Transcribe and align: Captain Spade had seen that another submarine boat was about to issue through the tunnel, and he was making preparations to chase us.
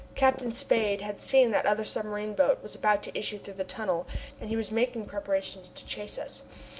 Captain 0.15 0.51
Spade 0.51 1.01
had 1.01 1.19
seen 1.19 1.51
that 1.51 1.63
another 1.65 1.85
submarine 1.85 2.33
boat 2.33 2.63
was 2.63 2.73
about 2.73 3.03
to 3.03 3.15
issue 3.15 3.37
through 3.37 3.53
the 3.53 3.63
tunnel, 3.63 4.07
and 4.39 4.49
he 4.49 4.55
was 4.55 4.71
making 4.71 5.05
preparations 5.05 5.69
to 5.69 5.85
chase 5.85 6.17
us. 6.17 6.41